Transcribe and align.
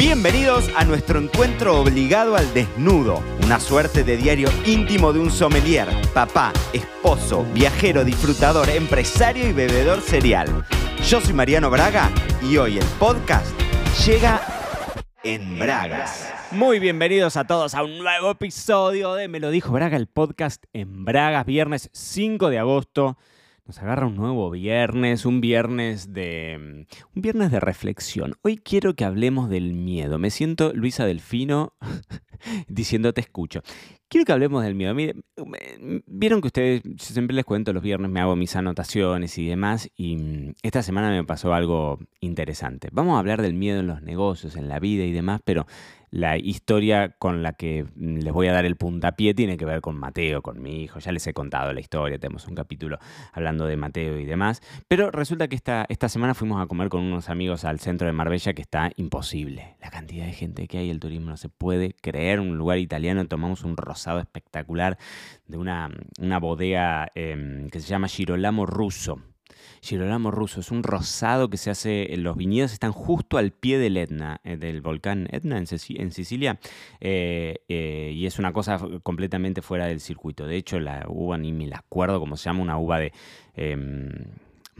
Bienvenidos 0.00 0.70
a 0.76 0.86
nuestro 0.86 1.20
encuentro 1.20 1.78
obligado 1.78 2.34
al 2.34 2.54
desnudo, 2.54 3.22
una 3.44 3.60
suerte 3.60 4.02
de 4.02 4.16
diario 4.16 4.48
íntimo 4.64 5.12
de 5.12 5.20
un 5.20 5.30
sommelier, 5.30 5.88
papá, 6.14 6.54
esposo, 6.72 7.44
viajero, 7.52 8.02
disfrutador, 8.02 8.70
empresario 8.70 9.46
y 9.46 9.52
bebedor 9.52 10.00
serial. 10.00 10.64
Yo 11.06 11.20
soy 11.20 11.34
Mariano 11.34 11.68
Braga 11.68 12.10
y 12.42 12.56
hoy 12.56 12.78
el 12.78 12.84
podcast 12.98 13.54
llega 14.06 14.40
en 15.22 15.58
Bragas. 15.58 16.32
Muy 16.50 16.78
bienvenidos 16.78 17.36
a 17.36 17.46
todos 17.46 17.74
a 17.74 17.82
un 17.82 17.98
nuevo 17.98 18.30
episodio 18.30 19.12
de 19.12 19.28
Me 19.28 19.38
lo 19.38 19.50
dijo 19.50 19.70
Braga, 19.70 19.98
el 19.98 20.06
podcast 20.06 20.64
en 20.72 21.04
Bragas, 21.04 21.44
viernes 21.44 21.90
5 21.92 22.48
de 22.48 22.58
agosto. 22.58 23.18
Nos 23.70 23.78
agarra 23.78 24.08
un 24.08 24.16
nuevo 24.16 24.50
viernes, 24.50 25.24
un 25.24 25.40
viernes 25.40 26.12
de 26.12 26.86
un 27.14 27.22
viernes 27.22 27.52
de 27.52 27.60
reflexión. 27.60 28.34
Hoy 28.42 28.56
quiero 28.56 28.96
que 28.96 29.04
hablemos 29.04 29.48
del 29.48 29.74
miedo. 29.74 30.18
Me 30.18 30.30
siento 30.30 30.72
Luisa 30.74 31.06
Delfino 31.06 31.74
diciendo 32.66 33.12
te 33.12 33.20
escucho. 33.20 33.62
Quiero 34.08 34.24
que 34.24 34.32
hablemos 34.32 34.64
del 34.64 34.74
miedo. 34.74 34.92
Mire, 34.92 35.14
vieron 36.04 36.40
que 36.40 36.48
ustedes, 36.48 36.82
siempre 36.96 37.36
les 37.36 37.44
cuento 37.44 37.72
los 37.72 37.80
viernes, 37.80 38.10
me 38.10 38.20
hago 38.20 38.34
mis 38.34 38.56
anotaciones 38.56 39.38
y 39.38 39.46
demás, 39.46 39.88
y 39.94 40.16
mm, 40.16 40.54
esta 40.64 40.82
semana 40.82 41.10
me 41.10 41.22
pasó 41.22 41.54
algo 41.54 42.00
interesante. 42.18 42.88
Vamos 42.90 43.14
a 43.14 43.20
hablar 43.20 43.40
del 43.40 43.54
miedo 43.54 43.78
en 43.78 43.86
los 43.86 44.02
negocios, 44.02 44.56
en 44.56 44.66
la 44.66 44.80
vida 44.80 45.04
y 45.04 45.12
demás, 45.12 45.42
pero 45.44 45.68
la 46.10 46.36
historia 46.38 47.10
con 47.18 47.42
la 47.42 47.52
que 47.52 47.84
mm, 47.94 48.18
les 48.18 48.32
voy 48.32 48.48
a 48.48 48.52
dar 48.52 48.64
el 48.64 48.76
puntapié 48.76 49.34
tiene 49.34 49.56
que 49.56 49.64
ver 49.64 49.80
con 49.80 49.96
Mateo, 49.96 50.42
con 50.42 50.60
mi 50.60 50.82
hijo. 50.82 50.98
Ya 50.98 51.12
les 51.12 51.26
he 51.26 51.32
contado 51.32 51.72
la 51.72 51.80
historia, 51.80 52.18
tenemos 52.18 52.46
un 52.48 52.54
capítulo 52.54 52.98
hablando 53.32 53.66
de 53.66 53.76
Mateo 53.76 54.18
y 54.18 54.24
demás. 54.24 54.60
Pero 54.88 55.10
resulta 55.10 55.48
que 55.48 55.56
esta, 55.56 55.86
semana 56.08 56.34
fuimos 56.34 56.60
a 56.62 56.66
comer 56.66 56.88
con 56.88 57.02
unos 57.02 57.28
amigos 57.28 57.64
al 57.64 57.78
centro 57.80 58.06
de 58.06 58.12
Marbella 58.12 58.52
que 58.52 58.62
está 58.62 58.90
imposible. 58.96 59.76
La 59.80 59.90
cantidad 59.90 60.26
de 60.26 60.32
gente 60.32 60.66
que 60.66 60.78
hay, 60.78 60.90
el 60.90 61.00
turismo 61.00 61.30
no 61.30 61.36
se 61.36 61.48
puede 61.48 61.94
creer. 62.00 62.40
Un 62.40 62.56
lugar 62.58 62.78
italiano, 62.78 63.24
tomamos 63.26 63.62
un 63.64 63.76
rosado 63.76 64.18
espectacular 64.18 64.98
de 65.46 65.56
una, 65.56 65.90
una 66.18 66.38
bodega 66.38 67.08
em, 67.14 67.68
que 67.68 67.80
se 67.80 67.88
llama 67.88 68.08
Girolamo 68.08 68.66
Russo 68.66 69.20
Girolamo 69.82 70.30
ruso. 70.30 70.60
Es 70.60 70.70
un 70.70 70.82
rosado 70.82 71.48
que 71.50 71.56
se 71.56 71.70
hace, 71.70 72.08
los 72.16 72.36
viñedos 72.36 72.72
están 72.72 72.92
justo 72.92 73.38
al 73.38 73.52
pie 73.52 73.78
del 73.78 73.96
Etna, 73.96 74.40
eh, 74.44 74.56
del 74.56 74.80
volcán 74.80 75.28
Etna 75.30 75.58
en, 75.58 75.66
Sicilia, 75.66 76.58
eh, 77.00 77.62
eh, 77.68 78.12
y 78.14 78.26
es 78.26 78.38
una 78.38 78.52
cosa 78.52 78.78
completamente 79.02 79.62
fuera 79.62 79.86
del 79.86 80.00
circuito. 80.00 80.46
De 80.46 80.56
hecho, 80.56 80.78
la 80.80 81.06
uva 81.08 81.38
ni 81.38 81.52
me 81.52 81.66
la 81.66 81.78
acuerdo 81.78 82.20
cómo 82.20 82.36
se 82.36 82.44
llama, 82.44 82.62
una 82.62 82.78
uva 82.78 82.98
de... 82.98 83.12
Em, 83.54 84.10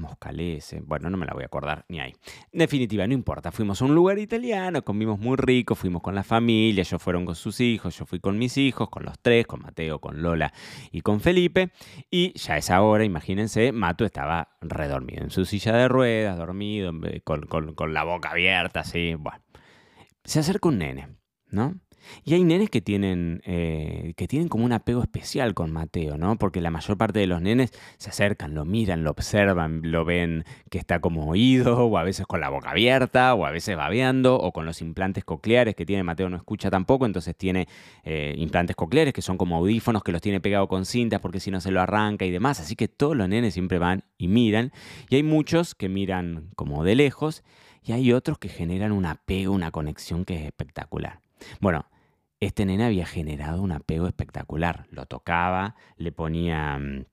Moscalese, 0.00 0.80
bueno, 0.80 1.10
no 1.10 1.16
me 1.16 1.26
la 1.26 1.32
voy 1.32 1.42
a 1.42 1.46
acordar 1.46 1.84
ni 1.88 2.00
ahí. 2.00 2.12
En 2.52 2.58
definitiva, 2.58 3.06
no 3.06 3.14
importa, 3.14 3.52
fuimos 3.52 3.80
a 3.80 3.84
un 3.84 3.94
lugar 3.94 4.18
italiano, 4.18 4.82
comimos 4.82 5.18
muy 5.18 5.36
rico, 5.36 5.74
fuimos 5.74 6.02
con 6.02 6.14
la 6.14 6.22
familia, 6.22 6.82
ellos 6.82 7.02
fueron 7.02 7.24
con 7.24 7.34
sus 7.34 7.60
hijos, 7.60 7.96
yo 7.98 8.06
fui 8.06 8.20
con 8.20 8.38
mis 8.38 8.56
hijos, 8.56 8.88
con 8.90 9.04
los 9.04 9.18
tres, 9.20 9.46
con 9.46 9.62
Mateo, 9.62 10.00
con 10.00 10.22
Lola 10.22 10.52
y 10.90 11.02
con 11.02 11.20
Felipe, 11.20 11.70
y 12.10 12.32
ya 12.38 12.54
a 12.54 12.58
esa 12.58 12.82
hora, 12.82 13.04
imagínense, 13.04 13.72
Mato 13.72 14.04
estaba 14.04 14.56
redormido 14.60 15.22
en 15.22 15.30
su 15.30 15.44
silla 15.44 15.76
de 15.76 15.88
ruedas, 15.88 16.36
dormido, 16.36 16.92
con, 17.24 17.42
con 17.46 17.94
la 17.94 18.04
boca 18.04 18.30
abierta, 18.30 18.80
así, 18.80 19.14
bueno. 19.14 19.42
Se 20.24 20.40
acerca 20.40 20.68
un 20.68 20.78
nene, 20.78 21.08
¿no? 21.50 21.74
Y 22.24 22.34
hay 22.34 22.44
nenes 22.44 22.70
que 22.70 22.80
tienen, 22.80 23.42
eh, 23.44 24.14
que 24.16 24.28
tienen 24.28 24.48
como 24.48 24.64
un 24.64 24.72
apego 24.72 25.02
especial 25.02 25.54
con 25.54 25.72
Mateo, 25.72 26.18
¿no? 26.18 26.36
Porque 26.36 26.60
la 26.60 26.70
mayor 26.70 26.96
parte 26.96 27.18
de 27.18 27.26
los 27.26 27.40
nenes 27.40 27.72
se 27.98 28.10
acercan, 28.10 28.54
lo 28.54 28.64
miran, 28.64 29.04
lo 29.04 29.10
observan, 29.10 29.80
lo 29.84 30.04
ven 30.04 30.44
que 30.70 30.78
está 30.78 31.00
como 31.00 31.28
oído, 31.28 31.86
o 31.86 31.98
a 31.98 32.02
veces 32.02 32.26
con 32.26 32.40
la 32.40 32.48
boca 32.48 32.70
abierta, 32.70 33.34
o 33.34 33.46
a 33.46 33.50
veces 33.50 33.76
babeando, 33.76 34.36
o 34.36 34.52
con 34.52 34.66
los 34.66 34.80
implantes 34.82 35.24
cocleares 35.24 35.74
que 35.74 35.86
tiene 35.86 36.02
Mateo 36.02 36.28
no 36.28 36.36
escucha 36.36 36.70
tampoco, 36.70 37.06
entonces 37.06 37.36
tiene 37.36 37.68
eh, 38.04 38.34
implantes 38.36 38.76
cocleares 38.76 39.12
que 39.12 39.22
son 39.22 39.36
como 39.36 39.56
audífonos 39.56 40.02
que 40.02 40.12
los 40.12 40.20
tiene 40.20 40.40
pegados 40.40 40.68
con 40.68 40.84
cintas 40.84 41.20
porque 41.20 41.40
si 41.40 41.50
no 41.50 41.60
se 41.60 41.70
lo 41.70 41.80
arranca 41.80 42.24
y 42.24 42.30
demás. 42.30 42.60
Así 42.60 42.76
que 42.76 42.88
todos 42.88 43.16
los 43.16 43.28
nenes 43.28 43.54
siempre 43.54 43.78
van 43.78 44.04
y 44.18 44.28
miran. 44.28 44.72
Y 45.08 45.16
hay 45.16 45.22
muchos 45.22 45.74
que 45.74 45.88
miran 45.88 46.50
como 46.56 46.84
de 46.84 46.94
lejos 46.94 47.42
y 47.82 47.92
hay 47.92 48.12
otros 48.12 48.38
que 48.38 48.48
generan 48.48 48.92
un 48.92 49.06
apego, 49.06 49.52
una 49.52 49.70
conexión 49.70 50.24
que 50.24 50.36
es 50.36 50.42
espectacular. 50.42 51.20
Bueno, 51.60 51.86
este 52.40 52.64
nene 52.64 52.84
había 52.84 53.06
generado 53.06 53.62
un 53.62 53.72
apego 53.72 54.06
espectacular. 54.06 54.86
Lo 54.90 55.06
tocaba, 55.06 55.76
le 55.96 56.12
ponía 56.12 56.78
mm, 56.78 57.04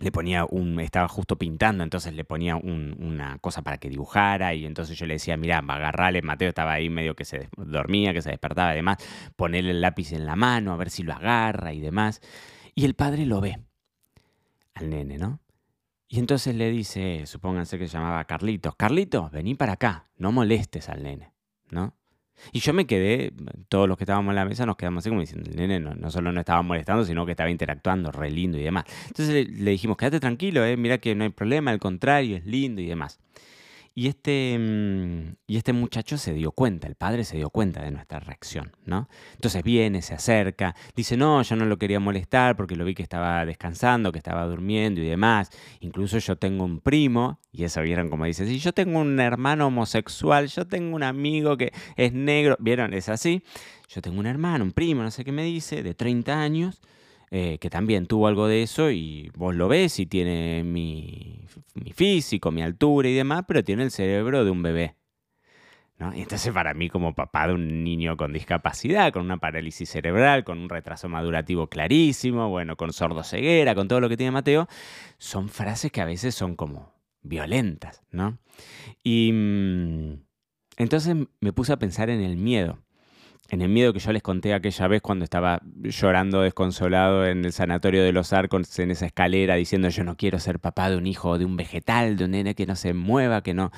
le 0.00 0.12
ponía 0.12 0.44
un, 0.44 0.78
estaba 0.80 1.08
justo 1.08 1.36
pintando, 1.36 1.82
entonces 1.82 2.14
le 2.14 2.24
ponía 2.24 2.56
una 2.56 3.38
cosa 3.38 3.62
para 3.62 3.78
que 3.78 3.88
dibujara 3.88 4.54
y 4.54 4.64
entonces 4.64 4.96
yo 4.96 5.06
le 5.06 5.14
decía, 5.14 5.36
mira, 5.36 5.58
agarrale, 5.58 6.22
Mateo 6.22 6.50
estaba 6.50 6.72
ahí 6.72 6.88
medio 6.88 7.14
que 7.16 7.24
se 7.24 7.48
dormía, 7.56 8.12
que 8.12 8.22
se 8.22 8.30
despertaba 8.30 8.72
y 8.72 8.76
demás, 8.76 8.98
ponerle 9.36 9.72
el 9.72 9.80
lápiz 9.80 10.12
en 10.12 10.26
la 10.26 10.36
mano, 10.36 10.72
a 10.72 10.76
ver 10.76 10.90
si 10.90 11.02
lo 11.02 11.12
agarra 11.14 11.72
y 11.72 11.80
demás. 11.80 12.20
Y 12.74 12.84
el 12.84 12.94
padre 12.94 13.26
lo 13.26 13.40
ve 13.40 13.58
al 14.74 14.90
nene, 14.90 15.18
¿no? 15.18 15.40
Y 16.06 16.20
entonces 16.20 16.54
le 16.54 16.70
dice, 16.70 17.26
supónganse 17.26 17.78
que 17.78 17.86
se 17.86 17.94
llamaba 17.94 18.24
Carlitos, 18.24 18.76
Carlitos, 18.76 19.30
vení 19.30 19.54
para 19.56 19.72
acá, 19.72 20.08
no 20.16 20.32
molestes 20.32 20.88
al 20.88 21.02
nene, 21.02 21.32
¿no? 21.70 21.94
Y 22.52 22.60
yo 22.60 22.72
me 22.72 22.86
quedé, 22.86 23.32
todos 23.68 23.88
los 23.88 23.96
que 23.96 24.04
estábamos 24.04 24.30
en 24.32 24.36
la 24.36 24.44
mesa 24.44 24.66
nos 24.66 24.76
quedamos 24.76 25.02
así 25.02 25.08
como 25.08 25.20
diciendo, 25.20 25.50
el 25.50 25.56
nene 25.56 25.80
no, 25.80 26.10
solo 26.10 26.32
no 26.32 26.40
estaba 26.40 26.62
molestando, 26.62 27.04
sino 27.04 27.24
que 27.26 27.32
estaba 27.32 27.50
interactuando, 27.50 28.10
re 28.10 28.30
lindo 28.30 28.58
y 28.58 28.62
demás. 28.62 28.84
Entonces 29.08 29.48
le, 29.48 29.70
dijimos, 29.70 29.96
quédate 29.96 30.20
tranquilo, 30.20 30.64
eh, 30.64 30.76
mira 30.76 30.98
que 30.98 31.14
no 31.14 31.24
hay 31.24 31.30
problema, 31.30 31.70
al 31.70 31.78
contrario, 31.78 32.36
es 32.36 32.46
lindo 32.46 32.80
y 32.80 32.86
demás. 32.86 33.20
Y 33.98 34.06
este, 34.06 34.56
mm, 34.56 35.34
y 35.48 35.56
este 35.56 35.72
muchacho 35.72 36.18
se 36.18 36.32
dio 36.32 36.52
cuenta, 36.52 36.86
el 36.86 36.94
padre 36.94 37.24
se 37.24 37.36
dio 37.36 37.50
cuenta 37.50 37.82
de 37.82 37.90
nuestra 37.90 38.20
reacción, 38.20 38.70
¿no? 38.84 39.08
Entonces 39.34 39.64
viene, 39.64 40.02
se 40.02 40.14
acerca, 40.14 40.76
dice, 40.94 41.16
no, 41.16 41.42
yo 41.42 41.56
no 41.56 41.64
lo 41.64 41.78
quería 41.78 41.98
molestar 41.98 42.56
porque 42.56 42.76
lo 42.76 42.84
vi 42.84 42.94
que 42.94 43.02
estaba 43.02 43.44
descansando, 43.44 44.12
que 44.12 44.18
estaba 44.18 44.44
durmiendo 44.44 45.00
y 45.00 45.04
demás. 45.04 45.50
Incluso 45.80 46.18
yo 46.18 46.36
tengo 46.36 46.64
un 46.64 46.78
primo, 46.78 47.40
y 47.50 47.64
eso 47.64 47.82
vieron 47.82 48.08
como 48.08 48.24
dice, 48.24 48.46
si 48.46 48.60
yo 48.60 48.72
tengo 48.72 49.00
un 49.00 49.18
hermano 49.18 49.66
homosexual, 49.66 50.46
yo 50.46 50.64
tengo 50.64 50.94
un 50.94 51.02
amigo 51.02 51.56
que 51.56 51.72
es 51.96 52.12
negro, 52.12 52.56
vieron, 52.60 52.94
es 52.94 53.08
así. 53.08 53.42
Yo 53.88 54.00
tengo 54.00 54.20
un 54.20 54.26
hermano, 54.26 54.62
un 54.62 54.70
primo, 54.70 55.02
no 55.02 55.10
sé 55.10 55.24
qué 55.24 55.32
me 55.32 55.42
dice, 55.42 55.82
de 55.82 55.94
30 55.94 56.40
años, 56.40 56.80
eh, 57.30 57.58
que 57.58 57.68
también 57.68 58.06
tuvo 58.06 58.26
algo 58.26 58.48
de 58.48 58.62
eso 58.62 58.90
y 58.90 59.30
vos 59.36 59.54
lo 59.54 59.68
ves 59.68 59.98
y 59.98 60.06
tiene 60.06 60.64
mi, 60.64 61.44
físico, 61.94 62.50
mi 62.50 62.62
altura 62.62 63.08
y 63.08 63.14
demás, 63.14 63.44
pero 63.46 63.62
tiene 63.62 63.82
el 63.82 63.90
cerebro 63.90 64.44
de 64.44 64.50
un 64.50 64.62
bebé. 64.62 64.96
¿no? 65.98 66.14
Y 66.14 66.22
entonces 66.22 66.52
para 66.52 66.74
mí 66.74 66.88
como 66.88 67.14
papá 67.14 67.48
de 67.48 67.54
un 67.54 67.84
niño 67.84 68.16
con 68.16 68.32
discapacidad, 68.32 69.12
con 69.12 69.24
una 69.24 69.38
parálisis 69.38 69.90
cerebral, 69.90 70.44
con 70.44 70.58
un 70.58 70.68
retraso 70.68 71.08
madurativo 71.08 71.66
clarísimo, 71.66 72.48
bueno, 72.48 72.76
con 72.76 72.92
sordoceguera, 72.92 73.74
con 73.74 73.88
todo 73.88 74.00
lo 74.00 74.08
que 74.08 74.16
tiene 74.16 74.30
Mateo, 74.30 74.68
son 75.18 75.48
frases 75.48 75.90
que 75.90 76.00
a 76.00 76.04
veces 76.04 76.34
son 76.34 76.54
como 76.54 76.94
violentas, 77.22 78.02
¿no? 78.10 78.38
Y 79.02 79.32
mm, 79.32 80.22
entonces 80.78 81.16
me 81.40 81.52
puse 81.52 81.72
a 81.72 81.78
pensar 81.78 82.10
en 82.10 82.22
el 82.22 82.36
miedo 82.36 82.78
en 83.50 83.62
el 83.62 83.70
miedo 83.70 83.94
que 83.94 83.98
yo 83.98 84.12
les 84.12 84.22
conté 84.22 84.52
aquella 84.52 84.88
vez 84.88 85.00
cuando 85.00 85.24
estaba 85.24 85.62
llorando 85.82 86.42
desconsolado 86.42 87.26
en 87.26 87.44
el 87.44 87.52
sanatorio 87.52 88.04
de 88.04 88.12
los 88.12 88.34
arcos, 88.34 88.78
en 88.78 88.90
esa 88.90 89.06
escalera, 89.06 89.54
diciendo 89.54 89.88
yo 89.88 90.04
no 90.04 90.16
quiero 90.16 90.38
ser 90.38 90.60
papá 90.60 90.90
de 90.90 90.96
un 90.96 91.06
hijo 91.06 91.38
de 91.38 91.46
un 91.46 91.56
vegetal, 91.56 92.16
de 92.16 92.26
un 92.26 92.32
nene 92.32 92.54
que 92.54 92.66
no 92.66 92.76
se 92.76 92.92
mueva, 92.92 93.42
que 93.42 93.54
no, 93.54 93.70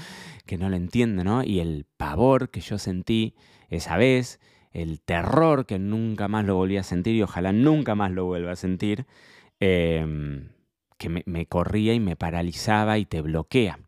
que 0.44 0.58
no 0.58 0.68
lo 0.68 0.76
entiende, 0.76 1.22
¿no? 1.22 1.44
Y 1.44 1.60
el 1.60 1.86
pavor 1.96 2.50
que 2.50 2.60
yo 2.60 2.78
sentí 2.78 3.34
esa 3.68 3.96
vez, 3.96 4.40
el 4.72 5.00
terror 5.00 5.66
que 5.66 5.78
nunca 5.78 6.26
más 6.26 6.44
lo 6.44 6.56
volví 6.56 6.76
a 6.76 6.82
sentir 6.82 7.14
y 7.14 7.22
ojalá 7.22 7.52
nunca 7.52 7.94
más 7.94 8.10
lo 8.10 8.24
vuelva 8.24 8.52
a 8.52 8.56
sentir, 8.56 9.06
em, 9.60 10.48
que 10.98 11.08
me, 11.08 11.22
me 11.26 11.46
corría 11.46 11.94
y 11.94 12.00
me 12.00 12.16
paralizaba 12.16 12.98
y 12.98 13.06
te 13.06 13.20
bloquea. 13.20 13.78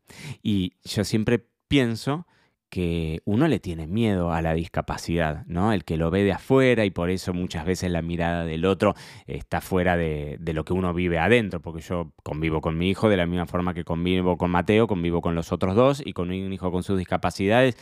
Y 0.42 0.74
yo 0.84 1.02
siempre 1.02 1.44
pienso 1.66 2.26
que 2.72 3.20
uno 3.26 3.48
le 3.48 3.60
tiene 3.60 3.86
miedo 3.86 4.32
a 4.32 4.40
la 4.40 4.54
discapacidad, 4.54 5.44
¿no? 5.44 5.74
El 5.74 5.84
que 5.84 5.98
lo 5.98 6.10
ve 6.10 6.24
de 6.24 6.32
afuera 6.32 6.86
y 6.86 6.90
por 6.90 7.10
eso 7.10 7.34
muchas 7.34 7.66
veces 7.66 7.90
la 7.90 8.00
mirada 8.00 8.46
del 8.46 8.64
otro 8.64 8.94
está 9.26 9.60
fuera 9.60 9.98
de, 9.98 10.38
lo 10.42 10.64
que 10.64 10.72
uno 10.72 10.94
vive 10.94 11.18
adentro, 11.18 11.60
porque 11.60 11.82
yo 11.82 12.14
convivo 12.22 12.62
con 12.62 12.78
mi 12.78 12.88
hijo 12.88 13.10
de 13.10 13.18
la 13.18 13.26
misma 13.26 13.44
forma 13.44 13.74
que 13.74 13.84
convivo 13.84 14.38
con 14.38 14.50
Mateo, 14.50 14.86
convivo 14.86 15.20
con 15.20 15.34
los 15.34 15.52
otros 15.52 15.76
dos 15.76 16.02
y 16.02 16.14
con 16.14 16.30
un 16.30 16.50
hijo 16.50 16.72
con 16.72 16.82
sus 16.82 16.96
discapacidades. 16.96 17.76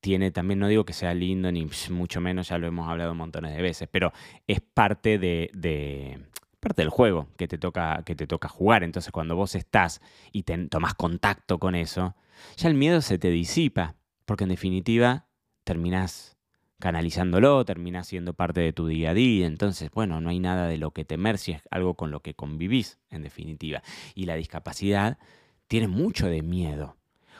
Tiene 0.00 0.30
también, 0.30 0.58
no 0.58 0.68
digo 0.68 0.86
que 0.86 0.94
sea 0.94 1.12
lindo, 1.12 1.52
ni 1.52 1.68
mucho 1.90 2.22
menos, 2.22 2.48
ya 2.48 2.56
lo 2.56 2.66
hemos 2.66 2.88
hablado 2.88 3.14
montones 3.14 3.54
de 3.54 3.60
veces, 3.60 3.90
pero 3.92 4.14
es 4.46 4.62
parte 4.62 5.18
de, 5.18 6.18
parte 6.60 6.80
del 6.80 6.88
juego 6.88 7.28
que 7.36 7.46
te 7.46 7.58
toca, 7.58 8.02
que 8.06 8.14
te 8.14 8.26
toca 8.26 8.48
jugar. 8.48 8.84
Entonces, 8.84 9.12
cuando 9.12 9.36
vos 9.36 9.54
estás 9.54 10.00
y 10.32 10.44
te, 10.44 10.56
tomás 10.68 10.94
contacto 10.94 11.58
con 11.58 11.74
eso, 11.74 12.16
ya 12.56 12.70
el 12.70 12.74
miedo 12.74 13.02
se 13.02 13.18
te 13.18 13.28
disipa 13.28 13.96
porque 14.24 14.44
en 14.44 14.50
definitiva 14.50 15.26
terminás 15.64 16.36
canalizándolo, 16.80 17.64
terminás 17.64 18.08
siendo 18.08 18.34
parte 18.34 18.60
de 18.60 18.72
tu 18.72 18.86
día 18.86 19.10
a 19.10 19.14
día, 19.14 19.46
entonces, 19.46 19.90
bueno, 19.90 20.20
no 20.20 20.30
hay 20.30 20.40
nada 20.40 20.66
de 20.66 20.76
lo 20.76 20.90
que 20.90 21.04
temer 21.04 21.38
si 21.38 21.52
es 21.52 21.62
algo 21.70 21.94
con 21.94 22.10
lo 22.10 22.20
que 22.20 22.34
convivís, 22.34 22.98
en 23.10 23.22
definitiva. 23.22 23.82
Y 24.14 24.26
la 24.26 24.34
discapacidad 24.34 25.18
tiene 25.66 25.88
mucho 25.88 26.26
de 26.26 26.42
miedo. 26.42 26.96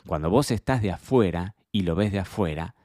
Cuando 0.07 0.29
vos 0.29 0.51
estás 0.51 0.81
de 0.81 0.91
afuera 0.91 1.55
y 1.71 1.81
lo 1.81 1.95
ves 1.95 2.11
de 2.11 2.19
afuera, 2.19 2.75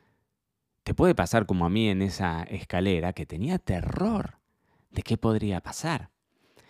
te 0.83 0.95
puede 0.95 1.15
pasar 1.15 1.47
como 1.47 1.67
a 1.67 1.71
mí 1.71 1.89
en 1.89 2.03
esa 2.03 2.43
escalera 2.43 3.13
que 3.13 3.27
tenía 3.27 3.59
terror 3.59 4.39
de 4.91 5.03
qué 5.03 5.17
podría 5.17 5.61
pasar. 5.61 6.11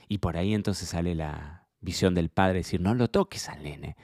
Y 0.08 0.18
por 0.18 0.36
ahí 0.36 0.54
entonces 0.54 0.88
sale 0.88 1.14
la 1.14 1.66
visión 1.80 2.14
del 2.14 2.28
padre, 2.28 2.58
decir, 2.58 2.80
no 2.80 2.94
lo 2.94 3.08
toques 3.08 3.48
al 3.48 3.62
nene. 3.62 3.96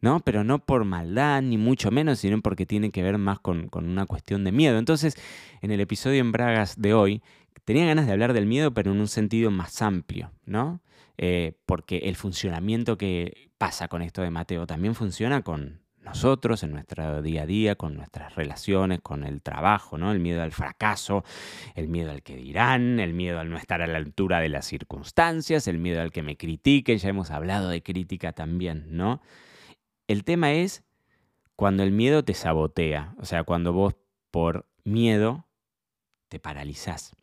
¿No? 0.00 0.20
Pero 0.20 0.44
no 0.44 0.58
por 0.58 0.84
maldad, 0.84 1.42
ni 1.42 1.58
mucho 1.58 1.90
menos, 1.90 2.18
sino 2.18 2.40
porque 2.40 2.66
tiene 2.66 2.90
que 2.90 3.02
ver 3.02 3.18
más 3.18 3.38
con, 3.40 3.70
una 3.72 4.06
cuestión 4.06 4.44
de 4.44 4.52
miedo. 4.52 4.78
Entonces, 4.78 5.16
en 5.62 5.70
el 5.70 5.80
episodio 5.80 6.20
en 6.20 6.32
Bragas 6.32 6.80
de 6.80 6.94
hoy, 6.94 7.22
tenía 7.64 7.86
ganas 7.86 8.06
de 8.06 8.12
hablar 8.12 8.32
del 8.32 8.46
miedo, 8.46 8.74
pero 8.74 8.92
en 8.92 9.00
un 9.00 9.08
sentido 9.08 9.50
más 9.50 9.80
amplio, 9.82 10.30
¿no? 10.44 10.80
Eh, 11.16 11.56
porque 11.64 11.98
el 11.98 12.16
funcionamiento 12.16 12.98
que 12.98 13.50
pasa 13.56 13.88
con 13.88 14.02
esto 14.02 14.22
de 14.22 14.30
Mateo 14.30 14.66
también 14.66 14.94
funciona 14.94 15.42
con 15.42 15.84
nosotros 16.04 16.62
en 16.62 16.72
nuestro 16.72 17.22
día 17.22 17.42
a 17.42 17.46
día, 17.46 17.74
con 17.76 17.96
nuestras 17.96 18.34
relaciones, 18.34 19.00
con 19.00 19.24
el 19.24 19.40
trabajo, 19.40 19.96
¿no? 19.98 20.12
El 20.12 20.20
miedo 20.20 20.42
al 20.42 20.52
fracaso, 20.52 21.24
el 21.74 21.88
miedo 21.88 22.10
al 22.10 22.22
que 22.22 22.36
dirán, 22.36 23.00
el 23.00 23.14
miedo 23.14 23.40
al 23.40 23.50
no 23.50 23.56
estar 23.56 23.80
a 23.80 23.86
la 23.86 23.96
altura 23.96 24.40
de 24.40 24.50
las 24.50 24.66
circunstancias, 24.66 25.66
el 25.66 25.78
miedo 25.78 26.02
al 26.02 26.12
que 26.12 26.22
me 26.22 26.36
critiquen, 26.36 26.98
ya 26.98 27.08
hemos 27.08 27.30
hablado 27.30 27.70
de 27.70 27.82
crítica 27.82 28.32
también, 28.32 28.86
¿no? 28.90 29.22
El 30.06 30.24
tema 30.24 30.52
es 30.52 30.84
cuando 31.56 31.82
el 31.82 31.90
miedo 31.90 32.24
te 32.24 32.34
sabotea, 32.34 33.14
o 33.18 33.24
sea, 33.24 33.44
cuando 33.44 33.72
vos 33.72 33.94
por 34.30 34.66
miedo 34.84 35.46
te 36.28 36.38
paralizás. 36.38 37.14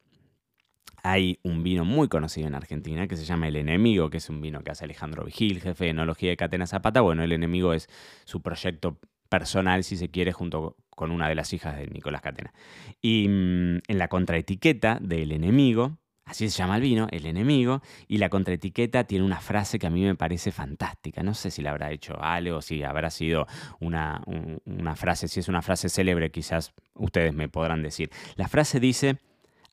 Hay 1.04 1.39
un 1.44 1.63
vino 1.63 1.83
muy 1.83 2.07
conocido 2.07 2.48
en 2.48 2.56
Argentina 2.56 3.07
que 3.07 3.18
se 3.18 3.25
llama 3.25 3.48
El 3.48 3.56
Enemigo, 3.56 4.10
que 4.10 4.18
es 4.18 4.30
un 4.30 4.42
vino 4.42 4.63
que 4.63 4.72
hace 4.72 4.86
Alejandro 4.86 5.25
Vigil, 5.25 5.60
jefe 5.60 5.86
de 5.86 5.89
enología 5.92 6.30
de 6.30 6.38
Catena 6.38 6.68
Zapata. 6.68 7.01
Bueno, 7.01 7.24
El 7.24 7.31
Enemigo 7.31 7.74
es 7.74 7.88
su 8.25 8.42
proyecto 8.42 9.00
personal, 9.28 9.83
si 9.83 9.98
se 9.98 10.10
quiere, 10.10 10.31
junto 10.31 10.75
con 10.89 11.12
una 11.12 11.28
de 11.28 11.36
las 11.36 11.54
hijas 11.54 11.78
de 11.78 11.88
Nicolás 11.88 12.22
Catena. 12.22 12.54
Y 13.01 13.28
mm, 13.28 13.80
en 13.88 13.98
la 13.98 14.07
contraetiqueta 14.07 15.00
del 15.01 15.31
Enemigo 15.31 15.98
Así 16.31 16.50
se 16.50 16.60
llama 16.60 16.78
el 16.78 16.81
vino, 16.81 17.10
el 17.12 17.25
enemigo, 17.25 17.81
y 18.07 18.18
la 18.18 18.30
contraetiqueta 18.30 19.04
tiene 19.04 19.25
una 19.25 19.42
frase 19.42 19.78
que 19.78 19.88
a 19.88 19.89
mí 19.89 20.01
me 20.01 20.16
parece 20.16 20.54
fantástica. 20.54 21.24
No 21.24 21.33
sé 21.33 21.51
si 21.51 21.62
la 21.62 21.72
habrá 21.72 21.92
hecho 21.92 22.16
Ale 22.24 22.54
o 22.54 22.62
si 22.62 22.83
habrá 22.83 23.10
sido 23.10 23.48
una, 23.81 24.24
una 24.63 24.95
frase, 24.95 25.28
si 25.28 25.42
es 25.42 25.50
una 25.50 25.62
frase 25.62 25.89
célebre, 25.89 26.31
quizás 26.31 26.72
ustedes 26.95 27.33
me 27.33 27.50
podrán 27.50 27.83
decir. 27.83 28.12
La 28.38 28.48
frase 28.48 28.80
dice, 28.80 29.18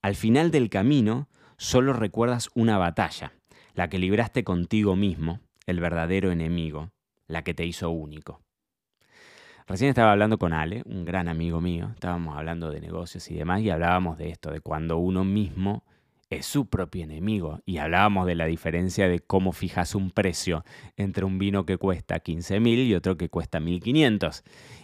al 0.02 0.16
final 0.16 0.50
del 0.50 0.68
camino 0.68 1.28
solo 1.58 1.92
recuerdas 1.92 2.50
una 2.56 2.76
batalla, 2.76 3.34
la 3.74 3.88
que 3.88 4.00
libraste 4.00 4.42
contigo 4.42 4.96
mismo, 4.96 5.38
el 5.66 5.78
verdadero 5.78 6.32
enemigo, 6.32 6.90
la 7.28 7.44
que 7.44 7.54
te 7.54 7.66
hizo 7.66 7.88
único. 7.90 8.40
Recién 9.68 9.90
estaba 9.90 10.10
hablando 10.10 10.38
con 10.38 10.52
Ale, 10.52 10.82
un 10.86 11.04
gran 11.04 11.28
amigo 11.28 11.60
mío, 11.60 11.90
estábamos 11.94 12.36
hablando 12.36 12.72
de 12.72 12.80
negocios 12.80 13.30
y 13.30 13.36
demás, 13.36 13.60
y 13.60 13.70
hablábamos 13.70 14.18
de 14.18 14.30
esto, 14.30 14.50
de 14.50 14.60
cuando 14.60 14.98
uno 14.98 15.22
mismo 15.22 15.84
es 16.30 16.46
su 16.46 16.66
propio 16.66 17.04
enemigo. 17.04 17.60
Y 17.64 17.78
hablábamos 17.78 18.26
de 18.26 18.34
la 18.34 18.46
diferencia 18.46 19.08
de 19.08 19.20
cómo 19.20 19.52
fijas 19.52 19.94
un 19.94 20.10
precio 20.10 20.64
entre 20.96 21.24
un 21.24 21.38
vino 21.38 21.64
que 21.64 21.78
cuesta 21.78 22.22
15.000 22.22 22.86
y 22.86 22.94
otro 22.94 23.16
que 23.16 23.28
cuesta 23.28 23.60
1.500. 23.60 24.42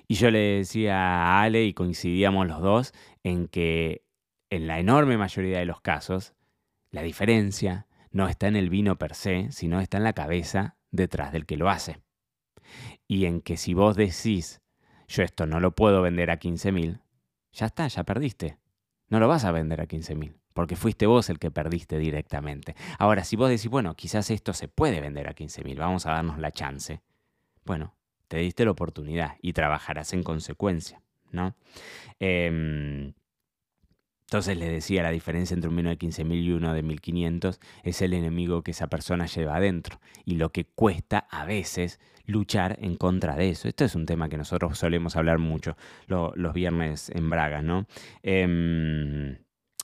Y 0.09 0.15
yo 0.15 0.31
le 0.31 0.39
decía 0.39 0.97
a 0.97 1.43
Ale 1.43 1.65
y 1.65 1.75
coincidíamos 1.75 2.47
los 2.47 2.61
dos 2.61 2.93
en 3.23 3.49
que 3.49 4.05
en 4.51 4.67
la 4.67 4.79
enorme 4.79 5.17
mayoría 5.17 5.59
de 5.59 5.67
los 5.67 5.81
casos, 5.81 6.35
la 6.91 7.03
diferencia 7.03 7.87
no 8.11 8.29
está 8.29 8.47
en 8.47 8.57
el 8.57 8.71
vino 8.71 8.97
per 8.97 9.15
se, 9.15 9.51
sino 9.51 9.81
está 9.81 9.99
en 9.99 10.05
la 10.05 10.13
cabeza 10.13 10.77
detrás 10.91 11.33
del 11.33 11.47
que 11.47 11.57
lo 11.57 11.69
hace. 11.69 12.01
Y 13.09 13.27
en 13.27 13.41
que 13.41 13.57
si 13.57 13.75
vos 13.75 13.97
decís, 13.97 14.63
yo 15.09 15.23
esto 15.23 15.47
no 15.47 15.61
lo 15.61 15.75
puedo 15.75 16.03
vender 16.03 16.31
a 16.31 16.39
15.000, 16.39 17.01
ya 17.53 17.67
está, 17.67 17.89
ya 17.89 18.05
perdiste. 18.05 18.59
No 19.09 19.19
lo 19.21 19.29
vas 19.29 19.45
a 19.45 19.53
vender 19.53 19.81
a 19.81 19.87
15.000 19.87 20.44
porque 20.55 20.77
fuiste 20.77 21.07
vos 21.07 21.29
el 21.29 21.39
que 21.39 21.51
perdiste 21.51 21.99
directamente. 21.99 22.75
Ahora, 22.99 23.25
si 23.25 23.37
vos 23.37 23.51
decís, 23.51 23.69
bueno, 23.69 23.95
quizás 23.95 24.31
esto 24.31 24.55
se 24.55 24.69
puede 24.69 25.03
vender 25.03 25.29
a 25.29 25.35
15.000, 25.35 25.77
vamos 25.77 26.07
a 26.07 26.13
darnos 26.13 26.39
la 26.39 26.51
chance. 26.51 27.03
Bueno, 27.67 27.95
te 28.29 28.39
diste 28.39 28.65
la 28.65 28.71
oportunidad 28.71 29.37
y 29.43 29.53
trabajarás 29.53 30.15
en 30.15 30.23
consecuencia, 30.23 31.03
¿no? 31.31 31.55
Em, 32.19 33.13
entonces 34.27 34.57
le 34.57 34.69
decía, 34.69 35.03
la 35.03 35.11
diferencia 35.11 35.55
entre 35.55 35.69
un 35.69 35.77
vino 35.77 35.91
de 35.91 35.99
15.000 35.99 36.43
y 36.43 36.51
uno 36.53 36.73
de 36.73 36.83
1.500 36.83 37.59
es 37.83 38.03
el 38.03 38.15
enemigo 38.15 38.63
que 38.63 38.71
esa 38.71 38.87
persona 38.87 39.27
lleva 39.27 39.57
adentro 39.57 40.01
y 40.25 40.37
lo 40.37 40.51
que 40.51 40.65
cuesta 40.65 41.27
a 41.31 41.45
veces 41.45 42.01
luchar 42.27 42.79
en 42.81 42.97
contra 42.97 43.37
de 43.37 43.51
eso. 43.51 43.69
Esto 43.69 43.85
es 43.85 43.95
un 43.95 44.07
tema 44.07 44.29
que 44.29 44.37
nosotros 44.37 44.79
solemos 44.79 45.17
hablar 45.17 45.39
mucho 45.39 45.77
los 46.07 46.55
viernes 46.55 47.11
en 47.11 47.29
Braga, 47.31 47.63
¿no? 47.63 47.87
Em, 48.23 49.24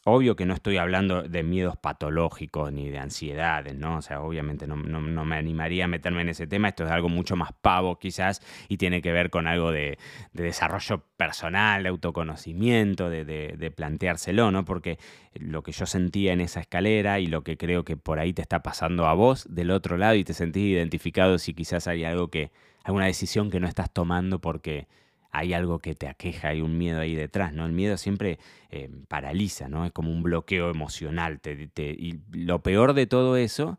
Obvio 0.05 0.35
que 0.35 0.47
no 0.47 0.55
estoy 0.55 0.79
hablando 0.79 1.23
de 1.23 1.43
miedos 1.43 1.77
patológicos 1.77 2.73
ni 2.73 2.89
de 2.89 2.99
ansiedades, 2.99 3.75
¿no? 3.75 3.99
O 3.99 4.03
sea, 4.03 4.23
obviamente 4.23 4.67
no, 4.67 4.77
me 4.77 5.37
animaría 5.37 5.85
a 5.85 5.89
meterme 5.89 6.23
en 6.23 6.31
ese 6.31 6.47
tema. 6.47 6.69
Esto 6.69 6.85
es 6.85 6.91
algo 6.91 7.11
mucho 7.11 7.37
más 7.37 7.53
pavo 7.61 7.99
quizás 7.99 8.41
y 8.69 8.79
tiene 8.79 9.03
que 9.03 9.13
ver 9.13 9.29
con 9.29 9.47
algo 9.47 9.71
de, 9.71 9.99
desarrollo 10.33 11.05
personal, 11.19 11.83
de 11.83 11.91
autoconocimiento, 11.91 13.11
de, 13.11 13.27
de, 13.27 13.71
planteárselo, 13.71 14.51
¿no? 14.51 14.65
Porque 14.65 14.99
lo 15.35 15.63
que 15.63 15.73
yo 15.73 15.85
sentía 15.85 16.33
en 16.33 16.41
esa 16.41 16.61
escalera 16.61 17.21
y 17.21 17.27
lo 17.27 17.45
que 17.45 17.59
creo 17.59 17.85
que 17.85 17.99
por 17.99 18.21
ahí 18.21 18.33
te 18.33 18.41
está 18.41 18.63
pasando 18.63 19.07
a 19.07 19.13
vos 19.13 19.47
del 19.51 19.71
otro 19.71 19.99
lado 19.99 20.15
y 20.15 20.25
te 20.25 20.33
sentís 20.33 20.65
identificado 20.65 21.39
si 21.39 21.53
quizás 21.53 21.87
hay 21.89 22.05
algo 22.05 22.29
que, 22.29 22.53
alguna 22.85 23.05
decisión 23.05 23.51
que 23.51 23.61
no 23.61 23.69
estás 23.69 23.93
tomando 23.93 24.41
porque 24.41 24.89
hay 25.31 25.53
algo 25.53 25.79
que 25.79 25.95
te 25.95 26.09
aqueja, 26.09 26.49
hay 26.49 26.61
un 26.61 26.77
miedo 26.79 27.01
ahí 27.01 27.15
detrás, 27.15 27.53
¿no? 27.53 27.67
El 27.67 27.73
miedo 27.73 27.97
siempre 27.97 28.39
eh, 28.71 28.91
paraliza, 29.09 29.69
¿no? 29.69 29.85
Es 29.85 29.93
como 29.93 30.11
un 30.11 30.23
bloqueo 30.23 30.71
emocional. 30.71 31.41
y 31.45 32.21
lo 32.33 32.63
peor 32.63 32.95
de 32.95 33.07
todo 33.07 33.37
eso 33.37 33.79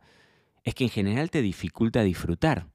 es 0.63 0.75
que 0.75 0.85
en 0.85 0.89
general 0.89 1.29
te 1.29 1.41
dificulta 1.41 2.03
disfrutar. 2.03 2.67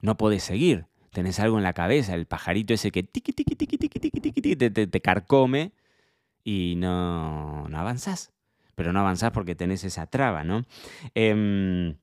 No 0.00 0.16
podés 0.16 0.42
seguir. 0.42 0.86
Tenés 1.10 1.40
algo 1.40 1.56
en 1.58 1.64
la 1.64 1.72
cabeza, 1.72 2.14
el 2.14 2.26
pajarito 2.26 2.74
ese 2.74 2.90
que 2.90 3.02
tiqui, 3.02 3.32
tiqui, 3.32 3.54
tiqui, 3.56 3.78
tiqui, 3.78 3.98
tiqui, 3.98 4.20
tiqui, 4.20 4.56
te, 4.56 4.70
te, 4.70 4.86
te 4.86 5.00
carcome 5.00 5.72
y 6.44 6.74
no, 6.76 7.66
no 7.68 7.78
avanzás. 7.78 8.32
Pero 8.74 8.92
no 8.92 9.00
avanzás 9.00 9.32
porque 9.32 9.54
tenés 9.54 9.84
esa 9.84 10.06
traba, 10.06 10.44
¿no? 10.44 10.64
Em, 11.14 11.96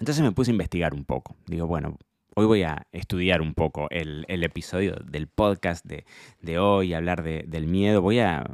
entonces 0.00 0.22
me 0.22 0.32
puse 0.32 0.50
a 0.50 0.52
investigar 0.52 0.94
un 0.94 1.04
poco. 1.04 1.36
Digo, 1.46 1.66
bueno, 1.66 1.98
Hoy 2.40 2.46
voy 2.46 2.62
a 2.62 2.86
estudiar 2.92 3.42
un 3.42 3.52
poco 3.52 3.88
el, 3.90 4.24
episodio 4.28 4.94
del 5.04 5.26
podcast 5.26 5.84
de, 5.84 6.58
hoy, 6.60 6.94
hablar 6.94 7.24
del 7.24 7.66
miedo. 7.66 8.00
Voy 8.00 8.20
a, 8.20 8.44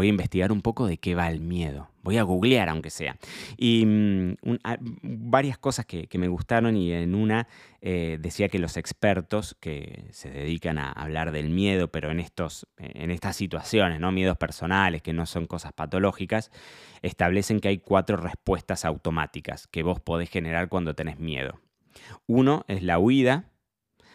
investigar 0.00 0.52
un 0.52 0.60
poco 0.60 0.86
de 0.86 0.98
qué 0.98 1.16
va 1.16 1.28
el 1.28 1.40
miedo. 1.40 1.88
Voy 2.04 2.18
a 2.18 2.22
googlear, 2.22 2.68
aunque 2.68 2.90
sea. 2.90 3.16
Y 3.56 3.84
mm, 3.84 4.36
varias 5.02 5.58
cosas 5.58 5.86
que, 5.86 6.08
me 6.16 6.28
gustaron 6.28 6.76
y 6.76 6.92
en 6.92 7.16
una 7.16 7.48
eh, 7.80 8.16
decía 8.20 8.48
que 8.48 8.60
los 8.60 8.76
expertos 8.76 9.56
que 9.58 10.04
se 10.12 10.30
dedican 10.30 10.78
a 10.78 10.92
hablar 10.92 11.32
del 11.32 11.50
miedo, 11.50 11.88
pero 11.88 12.12
en, 12.12 12.20
estos, 12.20 12.68
en 12.78 13.10
estas 13.10 13.34
situaciones, 13.34 13.98
¿no? 13.98 14.12
miedos 14.12 14.38
personales, 14.38 15.02
que 15.02 15.12
no 15.12 15.26
son 15.26 15.48
cosas 15.48 15.72
patológicas, 15.72 16.52
establecen 17.02 17.58
que 17.58 17.66
hay 17.66 17.78
cuatro 17.78 18.16
respuestas 18.16 18.84
automáticas 18.84 19.66
que 19.66 19.82
vos 19.82 19.98
podés 19.98 20.30
generar 20.30 20.68
cuando 20.68 20.94
tenés 20.94 21.18
miedo. 21.18 21.58
Uno 22.26 22.64
es 22.68 22.82
la 22.82 22.98
huida, 22.98 23.50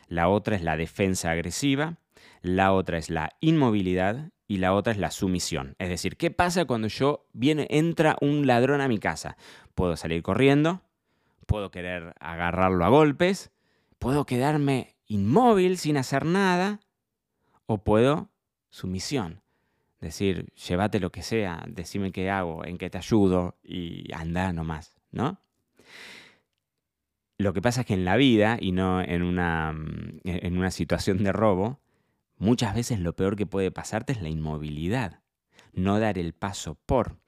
la 0.07 0.29
otra 0.29 0.55
es 0.55 0.61
la 0.61 0.77
defensa 0.77 1.31
agresiva, 1.31 1.97
la 2.41 2.73
otra 2.73 2.97
es 2.97 3.09
la 3.09 3.31
inmovilidad 3.41 4.31
y 4.47 4.57
la 4.57 4.73
otra 4.73 4.93
es 4.93 4.99
la 4.99 5.11
sumisión. 5.11 5.75
Es 5.79 5.89
decir, 5.89 6.17
¿qué 6.17 6.31
pasa 6.31 6.65
cuando 6.65 6.87
yo 6.87 7.27
viene, 7.33 7.67
entra 7.69 8.17
un 8.21 8.47
ladrón 8.47 8.81
a 8.81 8.87
mi 8.87 8.97
casa? 8.97 9.37
Puedo 9.75 9.97
salir 9.97 10.23
corriendo, 10.23 10.81
puedo 11.45 11.71
querer 11.71 12.13
agarrarlo 12.19 12.85
a 12.85 12.89
golpes, 12.89 13.51
puedo 13.99 14.25
quedarme 14.25 14.95
inmóvil 15.05 15.77
sin 15.77 15.97
hacer 15.97 16.25
nada, 16.25 16.79
o 17.65 17.83
puedo 17.83 18.29
sumisión. 18.69 19.41
Decir, 19.99 20.53
llévate 20.53 20.99
lo 20.99 21.11
que 21.11 21.23
sea, 21.23 21.63
decime 21.67 22.11
qué 22.11 22.29
hago, 22.29 22.63
en 22.65 22.77
qué 22.77 22.89
te 22.89 22.99
ayudo 22.99 23.57
y 23.63 24.11
anda 24.13 24.53
nomás, 24.53 24.95
¿no? 25.11 25.39
Lo 27.39 27.53
que 27.53 27.61
pasa 27.61 27.81
es 27.81 27.87
que 27.87 27.93
en 27.93 28.05
la 28.05 28.17
vida 28.17 28.57
y 28.59 28.71
no 28.71 29.01
en 29.01 29.21
una, 29.21 29.71
mm, 29.71 30.21
en 30.23 30.57
una 30.57 30.71
situación 30.71 31.23
de 31.23 31.31
robo, 31.31 31.79
muchas 32.37 32.73
veces 32.73 32.99
lo 32.99 33.15
peor 33.15 33.35
que 33.35 33.45
puede 33.45 33.71
pasarte 33.71 34.13
es 34.13 34.21
la 34.21 34.29
inmovilidad, 34.29 35.21
no 35.73 35.99
dar 35.99 36.17
el 36.17 36.33
paso 36.33 36.79
por. 36.87 37.19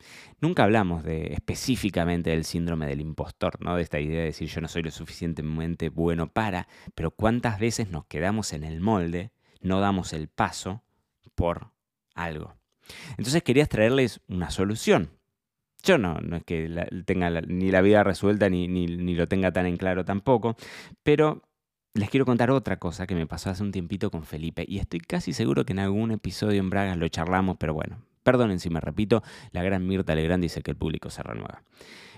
Nunca 0.41 0.63
hablamos 0.63 1.03
de, 1.03 1.33
específicamente 1.33 2.31
del 2.31 2.43
síndrome 2.43 2.87
del 2.87 3.01
impostor, 3.01 3.63
¿no? 3.63 3.75
de 3.75 3.83
esta 3.83 3.99
idea 3.99 4.19
de 4.19 4.25
decir 4.25 4.49
yo 4.49 4.61
no 4.61 4.67
soy 4.67 4.81
lo 4.81 4.91
suficientemente 4.91 5.89
bueno 5.89 6.31
para, 6.31 6.67
pero 6.95 7.11
cuántas 7.11 7.59
veces 7.59 7.91
nos 7.91 8.05
quedamos 8.05 8.53
en 8.53 8.63
el 8.63 8.81
molde, 8.81 9.31
no 9.61 9.79
damos 9.79 10.13
el 10.13 10.27
paso 10.27 10.83
por 11.35 11.71
algo. 12.15 12.55
Entonces 13.17 13.43
querías 13.43 13.69
traerles 13.69 14.21
una 14.27 14.49
solución. 14.49 15.18
Yo 15.83 15.97
no, 15.97 16.15
no 16.15 16.37
es 16.37 16.43
que 16.43 16.69
tenga 17.05 17.29
ni 17.41 17.71
la 17.71 17.81
vida 17.81 18.03
resuelta 18.03 18.49
ni, 18.49 18.67
ni, 18.67 19.15
lo 19.15 19.27
tenga 19.27 19.51
tan 19.51 19.65
en 19.65 19.77
claro 19.77 20.03
tampoco, 20.03 20.55
pero 21.03 21.41
les 21.93 22.09
quiero 22.09 22.25
contar 22.25 22.51
otra 22.51 22.77
cosa 22.77 23.07
que 23.07 23.15
me 23.15 23.27
pasó 23.27 23.49
hace 23.49 23.63
un 23.63 23.71
tiempito 23.71 24.11
con 24.11 24.23
Felipe 24.23 24.65
y 24.67 24.79
estoy 24.79 24.99
casi 24.99 25.33
seguro 25.33 25.65
que 25.65 25.73
en 25.73 25.79
algún 25.79 26.11
episodio 26.11 26.59
en 26.59 26.69
Bragas 26.69 26.97
lo 26.97 27.07
charlamos, 27.07 27.57
pero 27.57 27.73
bueno, 27.73 28.01
perdonen 28.23 28.59
si 28.59 28.69
me 28.69 28.81
repito, 28.81 29.23
la 29.51 29.63
gran 29.63 29.87
Mirta 29.87 30.15
Legrand 30.15 30.43
dice 30.43 30.61
que 30.61 30.71
el 30.71 30.77
público 30.77 31.09
se 31.09 31.23
renueva. 31.23 31.63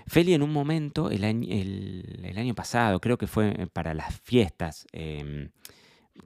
Feli 0.06 0.34
en 0.34 0.42
un 0.42 0.52
momento, 0.52 1.10
el 1.10 1.24
año, 1.24 1.46
el, 1.50 2.34
año 2.36 2.54
pasado, 2.54 3.00
creo 3.00 3.18
que 3.18 3.26
fue 3.26 3.68
para 3.72 3.94
las 3.94 4.20
fiestas, 4.20 4.86
em, 4.92 5.50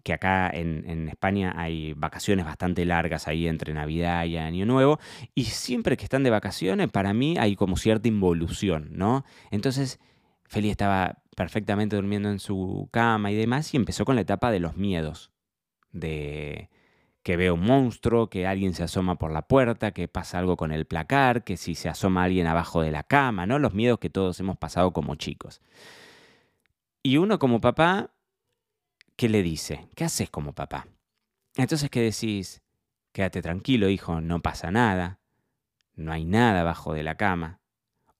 que 0.02 0.12
acá 0.12 0.50
en, 0.52 1.08
España 1.08 1.52
hay 1.56 1.92
vacaciones 1.94 2.44
bastante 2.44 2.84
largas 2.84 3.28
ahí 3.28 3.48
entre 3.48 3.74
Navidad 3.74 4.24
y 4.24 4.36
Año 4.36 4.66
Nuevo, 4.66 4.98
y 5.34 5.44
siempre 5.44 5.96
que 5.96 6.04
están 6.04 6.22
de 6.22 6.30
vacaciones, 6.30 6.88
para 6.90 7.12
mí 7.12 7.36
hay 7.38 7.56
como 7.56 7.76
cierta 7.76 8.08
involución, 8.08 8.90
¿no? 8.92 9.24
Entonces, 9.50 9.98
Feli 10.44 10.70
estaba 10.70 11.22
perfectamente 11.36 11.96
durmiendo 11.96 12.30
en 12.30 12.38
su 12.38 12.88
cama 12.92 13.30
y 13.30 13.34
demás, 13.34 13.74
y 13.74 13.76
empezó 13.76 14.04
con 14.04 14.14
la 14.14 14.22
etapa 14.22 14.50
de 14.50 14.60
los 14.60 14.76
miedos, 14.76 15.32
de 15.92 16.70
que 17.26 17.36
ve 17.36 17.50
un 17.50 17.64
monstruo, 17.64 18.30
que 18.30 18.46
alguien 18.46 18.72
se 18.72 18.84
asoma 18.84 19.16
por 19.16 19.32
la 19.32 19.42
puerta, 19.42 19.90
que 19.90 20.06
pasa 20.06 20.38
algo 20.38 20.56
con 20.56 20.70
el 20.70 20.86
placar, 20.86 21.42
que 21.42 21.56
si 21.56 21.74
se 21.74 21.88
asoma 21.88 22.22
alguien 22.22 22.46
abajo 22.46 22.82
de 22.82 22.92
la 22.92 23.02
cama, 23.02 23.46
¿no? 23.46 23.58
Los 23.58 23.74
miedos 23.74 23.98
que 23.98 24.08
todos 24.08 24.38
hemos 24.38 24.56
pasado 24.58 24.92
como 24.92 25.16
chicos. 25.16 25.60
Y 27.02 27.16
uno 27.16 27.40
como 27.40 27.60
papá 27.60 28.12
¿qué 29.16 29.28
le 29.28 29.42
dice? 29.42 29.88
¿Qué 29.94 30.04
haces 30.04 30.30
como 30.30 30.54
papá? 30.54 30.86
Entonces, 31.56 31.90
¿qué 31.90 32.00
decís? 32.00 32.62
Quédate 33.12 33.42
tranquilo, 33.42 33.88
hijo, 33.88 34.20
no 34.20 34.42
pasa 34.42 34.70
nada, 34.70 35.20
no 35.94 36.12
hay 36.12 36.24
nada 36.24 36.60
abajo 36.60 36.92
de 36.92 37.02
la 37.02 37.16
cama. 37.16 37.60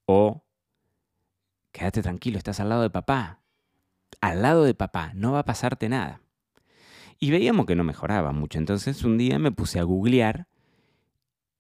O, 0.07 0.45
quédate 1.73 2.03
tranquilo, 2.03 2.39
estás 2.39 2.61
al 2.61 2.71
lado 2.71 2.83
de 2.83 2.91
papá. 2.91 3.43
Al 4.23 4.41
lado 4.41 4.65
de 4.65 4.75
papá, 4.75 5.13
no 5.15 5.33
va 5.33 5.41
a 5.41 5.45
pasarte 5.45 5.89
nada. 5.89 6.23
Y 7.19 7.31
veíamos 7.31 7.67
que 7.67 7.77
no 7.77 7.85
mejoraba 7.85 8.33
mucho. 8.33 8.59
Entonces 8.59 9.05
un 9.05 9.19
día 9.19 9.39
me 9.39 9.53
puse 9.53 9.79
a 9.79 9.83
googlear 9.83 10.49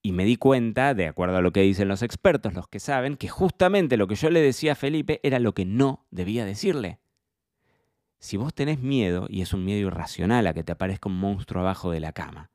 y 0.02 0.12
me 0.12 0.24
di 0.24 0.36
cuenta, 0.36 0.94
de 0.94 1.08
acuerdo 1.08 1.36
a 1.36 1.40
lo 1.42 1.52
que 1.52 1.62
dicen 1.62 1.88
los 1.88 2.02
expertos, 2.02 2.54
los 2.54 2.68
que 2.68 2.78
saben, 2.78 3.16
que 3.16 3.28
justamente 3.28 3.96
lo 3.96 4.06
que 4.06 4.14
yo 4.14 4.30
le 4.30 4.40
decía 4.40 4.72
a 4.72 4.76
Felipe 4.76 5.20
era 5.22 5.38
lo 5.40 5.52
que 5.52 5.64
no 5.64 6.06
debía 6.10 6.44
decirle. 6.44 7.00
Si 8.18 8.36
vos 8.36 8.54
tenés 8.54 8.80
miedo, 8.80 9.26
y 9.28 9.42
es 9.42 9.52
un 9.52 9.64
miedo 9.64 9.86
irracional 9.86 10.46
a 10.46 10.54
que 10.54 10.64
te 10.64 10.72
aparezca 10.72 11.08
un 11.08 11.18
monstruo 11.18 11.62
abajo 11.62 11.90
de 11.90 12.00
la 12.00 12.12
cama, 12.12 12.50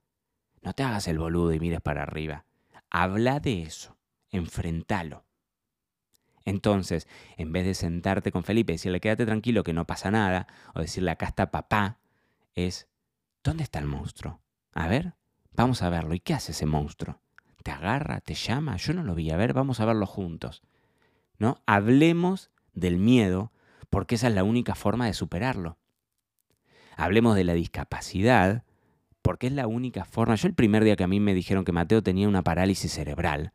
no 0.62 0.74
te 0.74 0.84
hagas 0.84 1.08
el 1.08 1.20
boludo 1.20 1.54
y 1.54 1.60
mires 1.60 1.82
para 1.82 2.04
arriba. 2.04 2.46
Habla 2.90 3.40
de 3.40 3.64
eso, 3.64 3.98
enfrentalo. 4.30 5.26
Entonces, 6.46 7.08
en 7.38 7.52
vez 7.52 7.66
de 7.66 7.74
sentarte 7.74 8.32
con 8.32 8.44
Felipe 8.44 8.74
y 8.74 8.76
decirle 8.76 9.00
quédate 9.00 9.26
tranquilo 9.26 9.64
que 9.64 9.74
no 9.74 9.86
pasa 9.86 10.12
nada, 10.12 10.48
o 10.74 10.82
decirle 10.82 11.12
acá 11.12 11.28
está 11.28 11.52
papá, 11.52 12.00
es 12.54 12.88
¿dónde 13.44 13.64
está 13.64 13.80
el 13.80 13.86
monstruo? 13.86 14.42
A 14.74 14.88
ver, 14.88 15.14
vamos 15.54 15.82
a 15.84 15.90
verlo. 15.90 16.14
¿Y 16.14 16.20
qué 16.20 16.34
hace 16.34 16.52
ese 16.52 16.66
monstruo? 16.66 17.20
¿Te 17.64 17.72
agarra? 17.72 18.22
¿Te 18.22 18.34
llama? 18.34 18.78
Yo 18.78 18.94
no 18.94 19.04
lo 19.04 19.16
vi. 19.16 19.30
A 19.30 19.38
ver, 19.38 19.54
vamos 19.54 19.80
a 19.80 19.86
verlo 19.86 20.06
juntos. 20.06 20.64
¿No? 21.38 21.62
Hablemos 21.66 22.50
del 22.74 22.98
miedo 22.98 23.52
porque 23.92 24.16
esa 24.16 24.30
es 24.30 24.34
la 24.34 24.44
única 24.44 24.74
forma 24.74 25.06
de 25.06 25.14
superarlo. 25.14 25.78
Hablemos 26.96 27.36
de 27.36 27.44
la 27.44 27.54
discapacidad, 27.54 28.64
porque 29.22 29.48
es 29.48 29.54
la 29.54 29.68
única 29.68 30.06
forma. 30.06 30.34
Yo 30.36 30.48
el 30.48 30.56
primer 30.56 30.84
día 30.84 30.96
que 30.96 31.04
a 31.04 31.08
mí 31.08 31.20
me 31.20 31.36
dijeron 31.36 31.66
que 31.66 31.74
Mateo 31.74 32.02
tenía 32.02 32.28
una 32.28 32.42
parálisis 32.42 32.92
cerebral, 32.92 33.52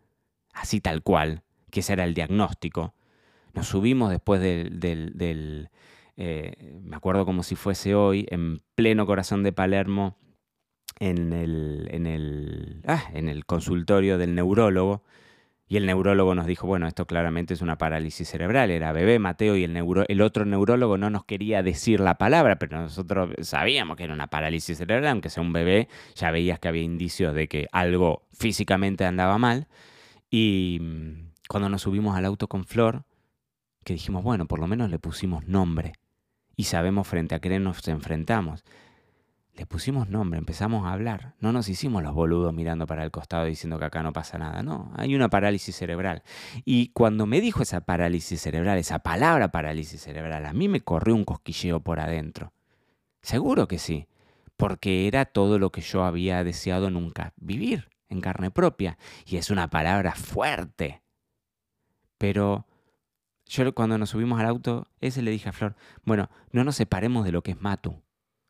así 0.53 0.81
tal 0.81 1.03
cual, 1.03 1.43
que 1.71 1.81
ese 1.81 1.95
era 1.95 2.05
el 2.05 2.15
diagnóstico, 2.15 2.95
nos 3.55 3.69
subimos 3.69 4.11
después 4.11 4.41
del, 4.41 5.71
eh, 6.19 6.81
me 6.83 6.97
acuerdo 6.97 7.25
como 7.25 7.43
si 7.43 7.57
fuese 7.57 7.95
hoy, 7.95 8.27
en 8.31 8.61
pleno 8.75 9.07
corazón 9.07 9.43
de 9.43 9.53
Palermo, 9.53 10.19
en 10.99 11.33
el, 11.33 11.89
en 11.91 12.07
el, 12.07 12.83
ah, 12.87 13.05
en 13.15 13.31
el 13.31 13.47
consultorio 13.47 14.19
del 14.19 14.35
neurólogo, 14.35 15.03
y 15.69 15.77
el 15.77 15.87
neurólogo 15.87 16.35
nos 16.35 16.47
dijo, 16.47 16.67
bueno, 16.67 16.87
esto 16.87 17.07
claramente 17.07 17.55
es 17.55 17.61
una 17.61 17.77
parálisis 17.77 18.29
cerebral. 18.29 18.71
Era 18.71 18.93
bebé 18.93 19.19
Mateo 19.19 19.57
y 19.57 19.65
el, 19.65 20.21
otro 20.23 20.45
neurólogo 20.45 20.97
no 20.97 21.11
nos 21.11 21.25
quería 21.25 21.63
decir 21.65 21.99
la 21.99 22.19
palabra, 22.19 22.57
pero 22.59 22.81
nosotros 22.81 23.31
sabíamos 23.41 23.97
que 23.97 24.05
era 24.05 24.15
una 24.15 24.29
parálisis 24.29 24.79
cerebral, 24.79 25.09
aunque 25.09 25.29
sea 25.29 25.43
un 25.43 25.53
bebé, 25.53 25.89
ya 26.15 26.31
veías 26.31 26.61
que 26.61 26.69
había 26.69 26.83
indicios 26.83 27.35
de 27.35 27.49
que 27.49 27.67
algo 27.73 28.23
físicamente 28.33 29.05
andaba 29.05 29.39
mal. 29.39 29.67
Y 30.31 30.79
mm, 30.81 31.33
cuando 31.49 31.69
nos 31.69 31.83
subimos 31.83 32.17
al 32.17 32.27
auto 32.27 32.47
con 32.47 32.65
Flor, 32.65 33.03
que 33.83 33.95
dijimos, 33.95 34.23
bueno, 34.23 34.47
por 34.47 34.61
lo 34.61 34.69
menos 34.69 34.89
le 34.89 35.01
pusimos 35.01 35.49
nombre 35.49 35.95
y 36.55 36.65
sabemos 36.65 37.09
frente 37.09 37.35
a 37.35 37.41
qué 37.41 37.59
nos 37.59 37.87
enfrentamos. 37.89 38.65
Le 39.57 39.65
pusimos 39.65 40.11
nombre, 40.11 40.39
empezamos 40.39 40.85
a 40.85 40.93
hablar. 40.93 41.35
No 41.41 41.51
nos 41.51 41.71
hicimos 41.71 42.03
los 42.03 42.13
boludos 42.13 42.53
mirando 42.53 42.87
para 42.87 43.05
el 43.05 43.11
costado 43.11 43.47
diciendo 43.47 43.79
que 43.79 43.87
acá 43.87 44.03
no 44.03 44.13
pasa 44.13 44.37
nada. 44.37 44.63
No, 44.63 44.93
hay 44.97 45.17
una 45.17 45.31
parálisis 45.31 45.75
cerebral. 45.75 46.23
Y 46.67 46.89
cuando 46.89 47.25
me 47.25 47.41
dijo 47.41 47.63
esa 47.63 47.81
parálisis 47.81 48.43
cerebral, 48.43 48.77
esa 48.77 48.99
palabra 48.99 49.51
parálisis 49.53 50.03
cerebral, 50.03 50.45
a 50.45 50.53
mí 50.53 50.69
me 50.69 50.83
corrió 50.83 51.15
un 51.15 51.25
cosquilleo 51.25 51.81
por 51.81 52.01
adentro. 52.01 52.53
Seguro 53.23 53.67
que 53.67 53.79
sí, 53.79 54.09
porque 54.59 55.09
era 55.09 55.25
todo 55.25 55.59
lo 55.59 55.73
que 55.73 55.81
yo 55.81 56.05
había 56.05 56.45
deseado 56.45 56.91
nunca 56.91 57.33
vivir 57.37 57.89
en 58.11 58.21
carne 58.21 58.51
propia. 58.51 58.99
Y 59.25 59.39
es 59.39 59.49
una 59.49 59.71
palabra 59.71 60.13
fuerte. 60.13 61.03
Pero 62.19 62.67
yo 63.47 63.75
cuando 63.75 63.97
nos 63.97 64.11
subimos 64.11 64.39
al 64.39 64.47
auto, 64.47 64.89
ese 65.01 65.23
le 65.23 65.31
dije 65.31 65.49
a 65.49 65.53
Flor, 65.53 65.77
bueno, 66.05 66.29
no 66.53 66.63
nos 66.63 66.77
separemos 66.77 67.25
de 67.25 67.33
lo 67.33 67.43
que 67.43 67.53
es 67.53 67.61
Matu. 67.63 68.03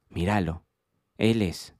Míralo, 0.08 0.65
él 1.18 1.42
es, 1.42 1.74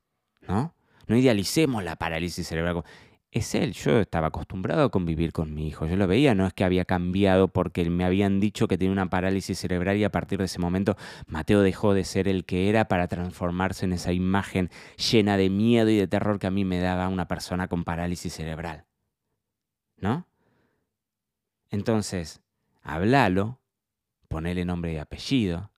¿no? 0.47 0.75
No 1.07 1.17
idealicemos 1.17 1.85
la 1.85 1.97
parálisis 1.97 2.47
cerebral. 2.47 2.83
Es 3.31 3.55
él, 3.55 3.73
yo 3.73 4.01
estaba 4.01 4.29
acostumbrado 4.29 4.85
a 4.85 4.91
convivir 4.91 5.33
con 5.33 5.53
mi 5.53 5.69
hijo, 5.69 5.87
yo 5.87 5.97
lo 5.97 6.07
veía, 6.07 6.35
no 6.35 6.47
es 6.47 6.55
que 6.55 6.65
había 6.65 6.87
cambiado 6.87 7.49
porque 7.49 7.89
me 7.91 8.05
habían 8.05 8.41
dicho 8.41 8.67
que 8.67 8.79
tenía 8.79 8.93
una 8.93 9.11
parálisis 9.11 9.59
cerebral 9.59 9.99
y 9.99 10.05
a 10.05 10.11
partir 10.11 10.39
de 10.39 10.47
ese 10.47 10.59
momento 10.59 10.97
Mateo 11.27 11.61
dejó 11.61 11.93
de 11.93 12.05
ser 12.05 12.29
el 12.29 12.47
que 12.47 12.71
era 12.71 12.89
para 12.89 13.09
transformarse 13.09 13.85
en 13.85 13.93
esa 13.93 14.13
imagen 14.13 14.71
llena 14.97 15.37
de 15.37 15.51
miedo 15.51 15.91
y 15.91 15.97
de 15.97 16.07
terror 16.07 16.39
que 16.39 16.47
a 16.47 16.51
mí 16.51 16.65
me 16.65 16.81
daba 16.81 17.09
una 17.09 17.29
persona 17.29 17.69
con 17.69 17.85
parálisis 17.85 18.33
cerebral. 18.33 18.87
¿No? 19.99 20.27
Entonces, 21.71 22.41
háblalo, 22.83 23.61
ponele 24.29 24.65
nombre 24.65 24.95
y 24.95 24.99
apellido, 24.99 25.73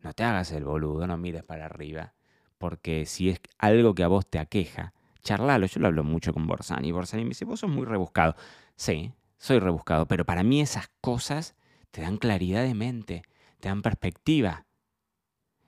no 0.00 0.12
te 0.12 0.24
hagas 0.24 0.50
el 0.50 0.64
boludo, 0.64 1.06
no 1.06 1.16
mires 1.18 1.44
para 1.44 1.66
arriba 1.66 2.15
porque 2.58 3.06
si 3.06 3.30
es 3.30 3.40
algo 3.58 3.94
que 3.94 4.02
a 4.02 4.08
vos 4.08 4.26
te 4.26 4.38
aqueja, 4.38 4.92
charlalo. 5.22 5.66
Yo 5.66 5.80
lo 5.80 5.88
hablo 5.88 6.04
mucho 6.04 6.32
con 6.32 6.46
Borsani. 6.46 6.92
Borsani 6.92 7.24
me 7.24 7.30
dice, 7.30 7.44
vos 7.44 7.60
sos 7.60 7.70
muy 7.70 7.84
rebuscado. 7.84 8.36
Sí, 8.76 9.12
soy 9.38 9.58
rebuscado, 9.58 10.06
pero 10.06 10.24
para 10.24 10.42
mí 10.42 10.60
esas 10.60 10.88
cosas 11.00 11.54
te 11.90 12.00
dan 12.02 12.16
claridad 12.16 12.62
de 12.62 12.74
mente, 12.74 13.22
te 13.60 13.68
dan 13.68 13.82
perspectiva. 13.82 14.66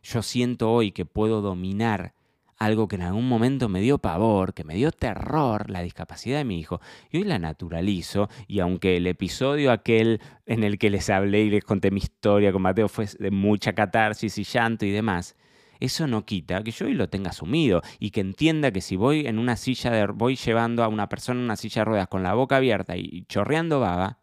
Yo 0.03 0.23
siento 0.23 0.73
hoy 0.73 0.93
que 0.93 1.05
puedo 1.05 1.43
dominar 1.43 2.15
algo 2.57 2.89
que 2.89 2.97
en 2.97 3.03
algún 3.03 3.29
momento 3.29 3.69
me 3.69 3.81
dio 3.81 3.99
pavor, 3.99 4.53
que 4.53 4.65
me 4.65 4.75
dio 4.75 4.91
terror, 4.91 5.71
la 5.71 5.83
discapacidad 5.83 6.39
de 6.39 6.45
mi 6.45 6.59
hijo, 6.59 6.81
y 7.11 7.19
hoy 7.19 7.25
la 7.25 7.39
naturalizo, 7.39 8.29
y 8.49 8.61
aunque 8.61 8.97
el 8.97 9.07
episodio 9.07 9.71
aquel 9.71 10.21
en 10.45 10.65
el 10.65 10.79
que 10.79 10.91
les 10.91 11.09
hablé 11.09 11.43
y 11.43 11.51
les 11.51 11.63
conté 11.63 11.91
mi 11.91 11.99
historia 11.99 12.53
con 12.53 12.63
Mateo 12.63 12.89
fue 12.89 13.07
de 13.19 13.31
mucha 13.31 13.75
catarsis 13.75 14.39
y 14.39 14.45
llanto 14.45 14.85
y 14.87 14.91
demás, 14.91 15.37
eso 15.81 16.07
no 16.07 16.25
quita 16.25 16.63
que 16.63 16.71
yo 16.71 16.87
hoy 16.87 16.95
lo 16.95 17.09
tenga 17.09 17.31
asumido 17.31 17.83
y 17.99 18.11
que 18.11 18.21
entienda 18.21 18.71
que 18.71 18.81
si 18.81 18.97
voy 18.97 19.27
en 19.27 19.39
una 19.39 19.57
silla 19.57 19.91
de, 19.91 20.07
voy 20.07 20.37
llevando 20.37 20.83
a 20.83 20.89
una 20.89 21.09
persona 21.09 21.39
en 21.39 21.45
una 21.45 21.57
silla 21.57 21.81
de 21.81 21.85
ruedas 21.85 22.09
con 22.09 22.23
la 22.23 22.35
boca 22.35 22.57
abierta 22.57 22.97
y 22.97 23.25
chorreando 23.29 23.81
baba, 23.81 24.21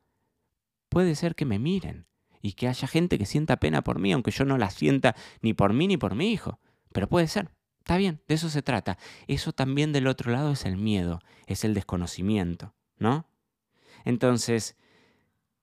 puede 0.89 1.15
ser 1.15 1.35
que 1.35 1.45
me 1.45 1.59
miren 1.59 2.07
y 2.41 2.53
que 2.53 2.67
haya 2.67 2.87
gente 2.87 3.17
que 3.17 3.25
sienta 3.25 3.57
pena 3.57 3.83
por 3.83 3.99
mí, 3.99 4.11
aunque 4.11 4.31
yo 4.31 4.45
no 4.45 4.57
la 4.57 4.69
sienta 4.69 5.15
ni 5.41 5.53
por 5.53 5.73
mí 5.73 5.87
ni 5.87 5.97
por 5.97 6.13
mi 6.15 6.31
hijo. 6.31 6.59
Pero 6.91 7.09
puede 7.09 7.27
ser. 7.27 7.49
Está 7.79 7.97
bien, 7.97 8.21
de 8.27 8.35
eso 8.35 8.49
se 8.49 8.61
trata. 8.61 8.97
Eso 9.27 9.51
también 9.51 9.93
del 9.93 10.07
otro 10.07 10.31
lado 10.31 10.51
es 10.51 10.65
el 10.65 10.77
miedo, 10.77 11.21
es 11.45 11.63
el 11.63 11.73
desconocimiento, 11.73 12.73
¿no? 12.97 13.27
Entonces, 14.05 14.75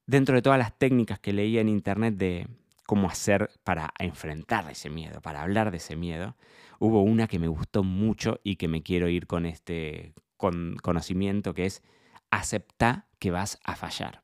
dentro 0.07 0.35
de 0.35 0.43
todas 0.43 0.59
las 0.59 0.77
técnicas 0.79 1.19
que 1.19 1.33
leía 1.33 1.61
en 1.61 1.69
internet 1.69 2.15
de, 2.17 2.47
cómo 2.93 3.09
hacer 3.09 3.49
para 3.65 3.95
enfrentar 3.99 4.71
ese 4.71 4.91
miedo, 4.91 5.23
para 5.23 5.41
hablar 5.41 5.71
de 5.71 5.79
ese 5.79 5.97
miedo, 5.97 6.37
hubo 6.79 7.01
una 7.01 7.27
que 7.27 7.39
me 7.39 7.49
gustó 7.49 7.83
mucho 7.83 8.39
y 8.45 8.57
que 8.57 8.69
me 8.69 8.83
quiero 8.83 9.09
ir 9.09 9.27
con 9.27 9.47
este 9.47 10.13
conocimiento, 10.37 11.55
que 11.55 11.65
es 11.65 11.83
acepta 12.31 13.09
que 13.19 13.31
vas 13.31 13.59
a 13.65 13.77
fallar. 13.77 14.21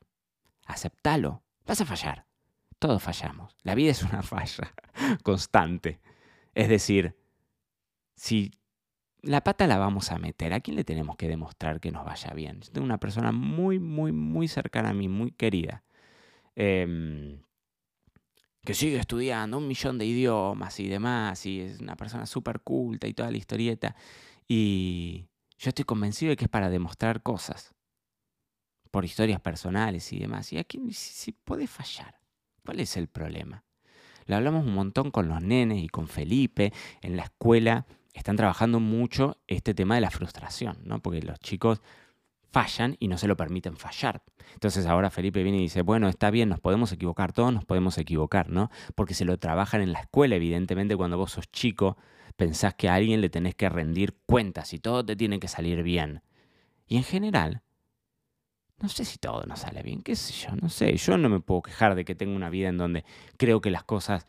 Aceptalo, 0.67 1.41
vas 1.65 1.81
a 1.81 1.85
fallar. 1.87 2.27
Todos 2.77 3.01
fallamos. 3.01 3.55
La 3.63 3.73
vida 3.73 3.89
es 3.89 4.03
una 4.03 4.21
falla 4.35 4.71
constante. 5.23 5.99
Es 6.53 6.69
decir, 6.69 7.17
si 8.15 8.51
la 9.23 9.43
pata 9.43 9.65
la 9.65 9.79
vamos 9.79 10.11
a 10.11 10.19
meter, 10.19 10.53
¿a 10.53 10.59
quién 10.59 10.75
le 10.75 10.83
tenemos 10.83 11.15
que 11.15 11.27
demostrar 11.27 11.79
que 11.79 11.91
nos 11.91 12.05
vaya 12.05 12.35
bien? 12.35 12.61
Yo 12.61 12.71
tengo 12.71 12.85
una 12.85 12.99
persona 12.99 13.31
muy, 13.31 13.79
muy, 13.79 14.11
muy 14.11 14.47
cercana 14.47 14.89
a 14.89 14.93
mí, 14.93 15.07
muy 15.07 15.31
querida. 15.31 15.83
Em, 16.55 17.41
que 18.65 18.73
sigue 18.73 18.97
estudiando 18.97 19.57
un 19.57 19.67
millón 19.67 19.97
de 19.97 20.05
idiomas 20.05 20.79
y 20.79 20.87
demás, 20.87 21.45
y 21.45 21.61
es 21.61 21.79
una 21.79 21.95
persona 21.95 22.25
súper 22.25 22.61
culta 22.61 23.07
y 23.07 23.13
toda 23.13 23.31
la 23.31 23.37
historieta. 23.37 23.95
Y 24.47 25.27
yo 25.57 25.69
estoy 25.69 25.85
convencido 25.85 26.31
de 26.31 26.37
que 26.37 26.45
es 26.45 26.49
para 26.49 26.69
demostrar 26.69 27.21
cosas, 27.21 27.73
por 28.91 29.05
historias 29.05 29.39
personales 29.39 30.11
y 30.13 30.19
demás. 30.19 30.51
Y 30.53 30.57
aquí 30.57 30.79
si, 30.93 31.31
puede 31.31 31.67
fallar. 31.67 32.19
¿Cuál 32.65 32.79
es 32.79 32.97
el 32.97 33.07
problema? 33.07 33.63
Lo 34.25 34.35
hablamos 34.35 34.65
un 34.65 34.73
montón 34.73 35.11
con 35.11 35.27
los 35.27 35.41
nenes 35.41 35.83
y 35.83 35.87
con 35.87 36.07
Felipe. 36.07 36.73
En 37.01 37.17
la 37.17 37.23
escuela 37.23 37.85
están 38.13 38.35
trabajando 38.35 38.79
mucho 38.79 39.37
este 39.47 39.73
tema 39.73 39.95
de 39.95 40.01
la 40.01 40.11
frustración, 40.11 40.77
¿no? 40.83 41.01
Porque 41.01 41.21
los 41.21 41.39
chicos 41.39 41.81
fallan 42.51 42.95
y 42.99 43.07
no 43.07 43.17
se 43.17 43.27
lo 43.27 43.37
permiten 43.37 43.77
fallar. 43.77 44.23
Entonces 44.53 44.85
ahora 44.85 45.09
Felipe 45.09 45.43
viene 45.43 45.59
y 45.59 45.61
dice, 45.61 45.81
bueno, 45.81 46.07
está 46.07 46.31
bien, 46.31 46.49
nos 46.49 46.59
podemos 46.59 46.91
equivocar, 46.91 47.33
todos 47.33 47.53
nos 47.53 47.65
podemos 47.65 47.97
equivocar, 47.97 48.49
¿no? 48.49 48.69
Porque 48.95 49.13
se 49.13 49.25
lo 49.25 49.37
trabajan 49.37 49.81
en 49.81 49.91
la 49.91 49.99
escuela, 49.99 50.35
evidentemente 50.35 50.95
cuando 50.95 51.17
vos 51.17 51.31
sos 51.31 51.51
chico 51.51 51.97
pensás 52.35 52.73
que 52.73 52.87
a 52.89 52.95
alguien 52.95 53.21
le 53.21 53.29
tenés 53.29 53.53
que 53.55 53.69
rendir 53.69 54.17
cuentas 54.25 54.73
y 54.73 54.79
todo 54.79 55.05
te 55.05 55.15
tiene 55.15 55.39
que 55.39 55.47
salir 55.47 55.83
bien. 55.83 56.21
Y 56.87 56.97
en 56.97 57.03
general, 57.03 57.61
no 58.81 58.87
sé 58.87 59.03
si 59.03 59.17
todo 59.17 59.43
nos 59.45 59.59
sale 59.59 59.83
bien, 59.83 60.01
qué 60.01 60.15
sé 60.15 60.33
yo, 60.33 60.55
no 60.55 60.69
sé, 60.69 60.95
yo 60.95 61.17
no 61.17 61.29
me 61.29 61.41
puedo 61.41 61.61
quejar 61.61 61.95
de 61.95 62.05
que 62.05 62.15
tengo 62.15 62.35
una 62.35 62.49
vida 62.49 62.69
en 62.69 62.77
donde 62.77 63.03
creo 63.37 63.59
que 63.59 63.71
las 63.71 63.83
cosas 63.83 64.25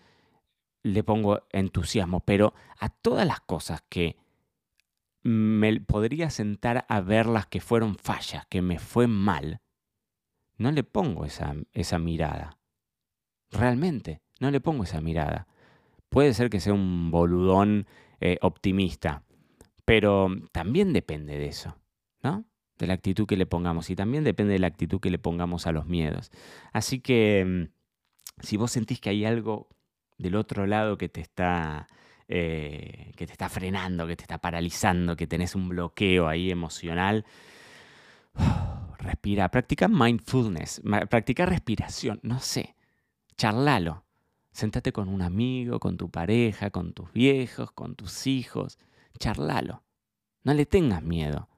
le 0.83 1.05
pongo 1.05 1.43
entusiasmo, 1.53 2.21
pero 2.21 2.53
a 2.79 2.89
todas 2.89 3.27
las 3.27 3.41
cosas 3.41 3.83
que 3.89 4.17
me 5.23 5.81
podría 5.81 6.31
sentar 6.31 6.87
a 6.89 7.01
ver 7.01 7.27
las 7.27 7.47
que 7.47 7.61
fueron 7.61 7.97
fallas, 7.97 8.47
que 8.47 8.63
me 8.63 8.79
fue 8.79 9.07
mal, 9.07 9.61
no 10.57 10.71
le 10.73 10.85
pongo 10.85 11.25
esa, 11.25 11.55
esa 11.73 11.99
mirada. 11.99 12.59
Realmente, 13.51 14.21
no 14.41 14.51
le 14.51 14.61
pongo 14.61 14.85
esa 14.85 15.01
mirada. 15.01 15.47
Puede 16.09 16.35
ser 16.35 16.51
que 16.51 16.61
sea 16.61 16.73
un 16.73 17.11
boludón 17.11 17.87
eh, 18.21 18.39
optimista, 18.43 19.25
pero 19.85 20.29
también 20.53 20.93
depende 20.93 21.39
de 21.39 21.47
eso, 21.47 21.77
¿no? 22.23 22.45
De 22.79 22.87
la 22.87 22.95
actitud 22.95 23.27
que 23.27 23.37
le 23.37 23.47
pongamos 23.47 23.91
y 23.91 23.97
también 23.97 24.25
depende 24.25 24.53
de 24.55 24.59
la 24.59 24.67
actitud 24.67 25.01
que 25.01 25.11
le 25.11 25.19
pongamos 25.19 25.67
a 25.67 25.73
los 25.73 25.87
miedos. 25.87 26.31
Así 26.73 27.01
que 27.01 27.69
mm, 27.69 28.43
si 28.43 28.57
vos 28.57 28.71
sentís 28.71 29.01
que 29.01 29.11
hay 29.11 29.25
algo 29.25 29.69
del 30.19 30.37
otro 30.37 30.67
lado 30.67 30.99
que 30.99 31.09
te 31.09 31.21
está 31.21 31.89
eh, 32.33 33.11
que 33.17 33.27
te 33.27 33.33
está 33.33 33.49
frenando, 33.49 34.07
que 34.07 34.15
te 34.15 34.23
está 34.23 34.39
paralizando, 34.39 35.17
que 35.17 35.27
tenés 35.27 35.57
un 35.57 35.69
bloqueo 35.69 36.29
ahí 36.29 36.53
emocional. 36.53 37.25
respira, 38.99 39.49
practica 39.51 39.89
mindfulness, 39.89 40.81
practica 41.09 41.45
respiración, 41.45 42.21
no 42.23 42.39
sé, 42.39 42.77
charlalo. 43.37 44.05
Sentate 44.53 44.93
con 44.93 45.09
un 45.09 45.23
amigo, 45.23 45.81
con 45.81 45.97
tu 45.97 46.09
pareja, 46.09 46.71
con 46.71 46.93
tus 46.93 47.13
viejos, 47.13 47.73
con 47.73 47.97
tus 47.97 48.29
hijos, 48.29 48.79
charlalo. 49.19 49.83
No 50.45 50.55
le 50.55 50.67
tengas 50.67 51.03
miedo. 51.03 51.49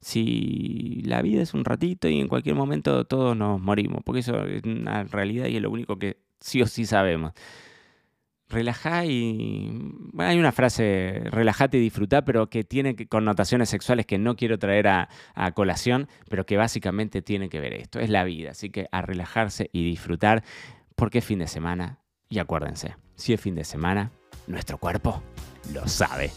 Si 0.00 1.02
la 1.04 1.22
vida 1.22 1.42
es 1.42 1.54
un 1.54 1.64
ratito 1.64 2.08
y 2.08 2.20
en 2.20 2.28
cualquier 2.28 2.54
momento 2.54 3.04
todos 3.04 3.36
nos 3.36 3.60
morimos, 3.60 4.02
porque 4.04 4.20
eso 4.20 4.44
es 4.44 4.62
una 4.62 5.02
realidad 5.02 5.46
y 5.48 5.56
es 5.56 5.62
lo 5.62 5.70
único 5.72 5.98
que 5.98 6.18
sí 6.38 6.62
o 6.62 6.66
sí 6.68 6.86
sabemos 6.86 7.32
relajá 8.48 9.04
y... 9.04 9.68
Bueno, 10.12 10.30
hay 10.30 10.38
una 10.38 10.52
frase, 10.52 11.22
relajate 11.30 11.78
y 11.78 11.80
disfrutá, 11.80 12.24
pero 12.24 12.48
que 12.48 12.64
tiene 12.64 12.94
connotaciones 13.08 13.68
sexuales 13.68 14.06
que 14.06 14.18
no 14.18 14.36
quiero 14.36 14.58
traer 14.58 14.88
a, 14.88 15.08
a, 15.34 15.52
colación, 15.52 16.08
pero 16.28 16.46
que 16.46 16.56
básicamente 16.56 17.22
tiene 17.22 17.48
que 17.48 17.60
ver 17.60 17.74
esto. 17.74 18.00
Es 18.00 18.10
la 18.10 18.24
vida, 18.24 18.52
así 18.52 18.70
que 18.70 18.86
a 18.92 19.02
relajarse 19.02 19.70
y 19.72 19.84
disfrutar, 19.84 20.44
porque 20.94 21.18
es 21.18 21.24
fin 21.24 21.38
de 21.38 21.48
semana. 21.48 21.98
Y 22.28 22.38
acuérdense, 22.38 22.96
si 23.16 23.32
es 23.32 23.40
fin 23.40 23.54
de 23.54 23.64
semana, 23.64 24.10
nuestro 24.46 24.78
cuerpo 24.78 25.22
lo 25.72 25.86
sabe. 25.88 26.30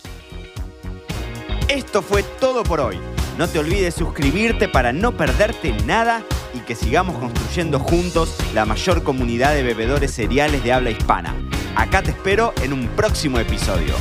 Esto 1.70 2.02
fue 2.02 2.24
todo 2.40 2.64
por 2.64 2.80
hoy. 2.80 2.98
No 3.38 3.48
te 3.48 3.60
olvides 3.60 3.94
suscribirte 3.94 4.68
para 4.68 4.94
no 4.94 5.16
perderte 5.16 5.74
nada 5.86 6.24
y 6.54 6.60
que 6.62 6.76
sigamos 6.76 7.18
construyendo 7.18 7.78
juntos 7.80 8.36
la 8.54 8.66
mayor 8.66 9.04
comunidad 9.04 9.54
de 9.54 9.64
bebedores 9.64 10.12
cereales 10.14 10.64
de 10.64 10.74
habla 10.74 10.90
hispana. 10.90 11.36
Acá 11.78 12.02
te 12.02 12.10
espero 12.10 12.54
en 12.64 12.74
un 12.74 12.88
próximo 12.88 13.38
episodio. 13.38 13.94